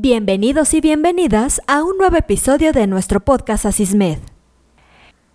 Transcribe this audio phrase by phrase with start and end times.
[0.00, 4.20] Bienvenidos y bienvenidas a un nuevo episodio de nuestro podcast Asismed.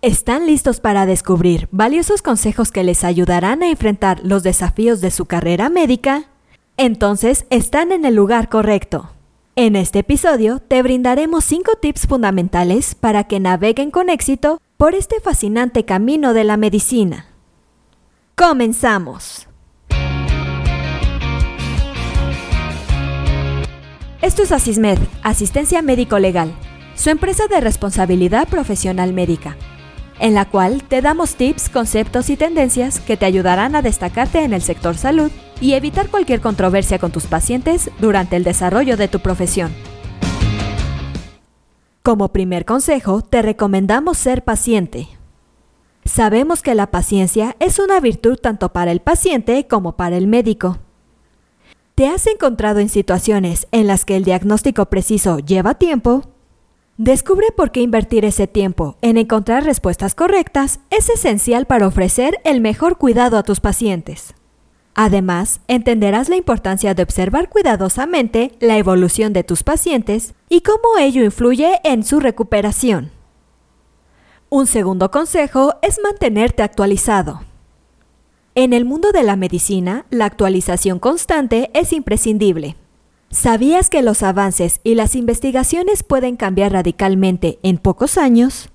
[0.00, 5.26] ¿Están listos para descubrir valiosos consejos que les ayudarán a enfrentar los desafíos de su
[5.26, 6.30] carrera médica?
[6.78, 9.10] Entonces están en el lugar correcto.
[9.54, 15.20] En este episodio te brindaremos 5 tips fundamentales para que naveguen con éxito por este
[15.20, 17.26] fascinante camino de la medicina.
[18.34, 19.46] Comenzamos.
[24.24, 26.54] Esto es Asismed, Asistencia Médico Legal,
[26.94, 29.58] su empresa de responsabilidad profesional médica,
[30.18, 34.54] en la cual te damos tips, conceptos y tendencias que te ayudarán a destacarte en
[34.54, 39.20] el sector salud y evitar cualquier controversia con tus pacientes durante el desarrollo de tu
[39.20, 39.74] profesión.
[42.02, 45.06] Como primer consejo, te recomendamos ser paciente.
[46.06, 50.78] Sabemos que la paciencia es una virtud tanto para el paciente como para el médico.
[51.94, 56.22] ¿Te has encontrado en situaciones en las que el diagnóstico preciso lleva tiempo?
[56.96, 62.60] Descubre por qué invertir ese tiempo en encontrar respuestas correctas es esencial para ofrecer el
[62.60, 64.34] mejor cuidado a tus pacientes.
[64.96, 71.22] Además, entenderás la importancia de observar cuidadosamente la evolución de tus pacientes y cómo ello
[71.22, 73.12] influye en su recuperación.
[74.48, 77.42] Un segundo consejo es mantenerte actualizado.
[78.56, 82.76] En el mundo de la medicina, la actualización constante es imprescindible.
[83.30, 88.68] ¿Sabías que los avances y las investigaciones pueden cambiar radicalmente en pocos años?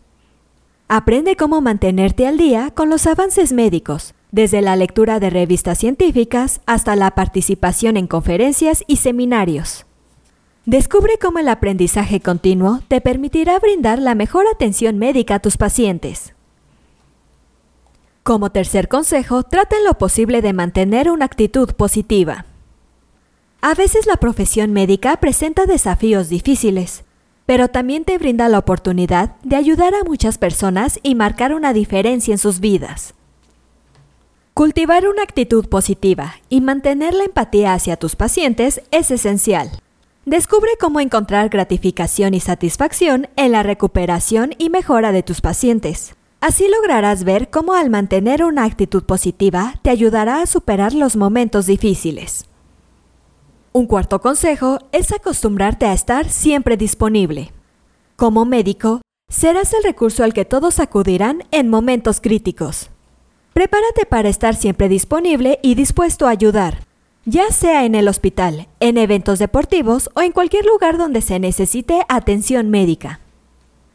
[0.89, 6.59] Aprende cómo mantenerte al día con los avances médicos, desde la lectura de revistas científicas
[6.65, 9.85] hasta la participación en conferencias y seminarios.
[10.65, 16.33] Descubre cómo el aprendizaje continuo te permitirá brindar la mejor atención médica a tus pacientes.
[18.29, 22.45] Como tercer consejo, trata en lo posible de mantener una actitud positiva.
[23.59, 27.05] A veces la profesión médica presenta desafíos difíciles,
[27.47, 32.31] pero también te brinda la oportunidad de ayudar a muchas personas y marcar una diferencia
[32.31, 33.15] en sus vidas.
[34.53, 39.71] Cultivar una actitud positiva y mantener la empatía hacia tus pacientes es esencial.
[40.25, 46.13] Descubre cómo encontrar gratificación y satisfacción en la recuperación y mejora de tus pacientes.
[46.41, 51.65] Así lograrás ver cómo al mantener una actitud positiva te ayudará a superar los momentos
[51.65, 52.45] difíciles.
[53.73, 57.51] Un cuarto consejo es acostumbrarte a estar siempre disponible.
[58.15, 62.89] Como médico, serás el recurso al que todos acudirán en momentos críticos.
[63.53, 66.85] Prepárate para estar siempre disponible y dispuesto a ayudar,
[67.25, 72.05] ya sea en el hospital, en eventos deportivos o en cualquier lugar donde se necesite
[72.07, 73.19] atención médica.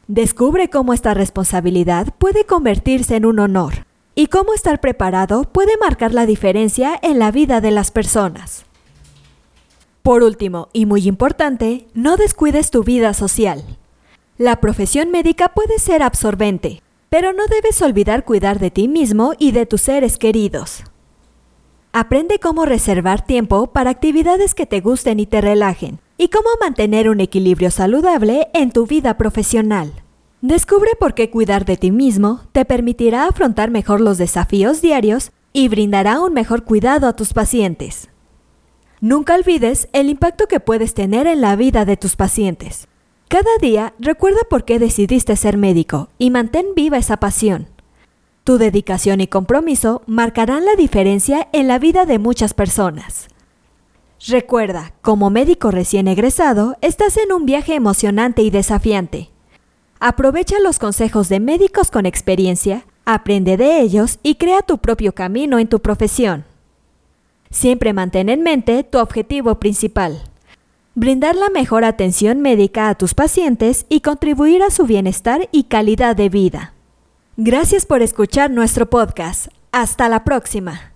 [0.09, 6.13] Descubre cómo esta responsabilidad puede convertirse en un honor y cómo estar preparado puede marcar
[6.13, 8.67] la diferencia en la vida de las personas.
[10.03, 13.65] Por último, y muy importante, no descuides tu vida social.
[14.37, 19.53] La profesión médica puede ser absorbente, pero no debes olvidar cuidar de ti mismo y
[19.53, 20.85] de tus seres queridos.
[21.97, 27.09] Aprende cómo reservar tiempo para actividades que te gusten y te relajen, y cómo mantener
[27.09, 29.93] un equilibrio saludable en tu vida profesional.
[30.41, 35.69] Descubre por qué cuidar de ti mismo te permitirá afrontar mejor los desafíos diarios y
[35.69, 38.11] brindará un mejor cuidado a tus pacientes.
[39.01, 42.89] Nunca olvides el impacto que puedes tener en la vida de tus pacientes.
[43.29, 47.69] Cada día recuerda por qué decidiste ser médico y mantén viva esa pasión.
[48.45, 53.29] Tu dedicación y compromiso marcarán la diferencia en la vida de muchas personas.
[54.27, 59.31] Recuerda, como médico recién egresado, estás en un viaje emocionante y desafiante.
[59.99, 65.59] Aprovecha los consejos de médicos con experiencia, aprende de ellos y crea tu propio camino
[65.59, 66.45] en tu profesión.
[67.51, 70.23] Siempre mantén en mente tu objetivo principal.
[70.95, 76.15] Brindar la mejor atención médica a tus pacientes y contribuir a su bienestar y calidad
[76.15, 76.74] de vida.
[77.37, 79.49] Gracias por escuchar nuestro podcast.
[79.73, 80.93] Hasta la próxima.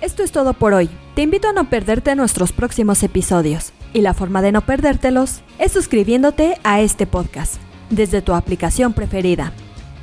[0.00, 0.88] Esto es todo por hoy.
[1.14, 3.74] Te invito a no perderte nuestros próximos episodios.
[3.92, 7.56] Y la forma de no perdértelos es suscribiéndote a este podcast
[7.90, 9.52] desde tu aplicación preferida.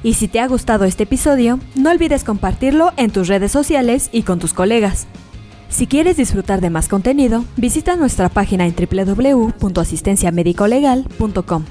[0.04, 4.22] Y si te ha gustado este episodio, no olvides compartirlo en tus redes sociales y
[4.22, 5.08] con tus colegas.
[5.70, 11.66] Si quieres disfrutar de más contenido, visita nuestra página en www.asistenciamedicolegal.com,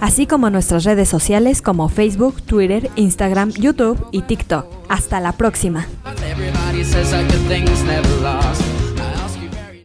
[0.00, 4.66] así como nuestras redes sociales como Facebook, Twitter, Instagram, YouTube y TikTok.
[4.88, 5.86] Hasta la próxima.